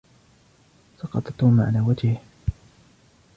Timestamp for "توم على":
1.37-1.79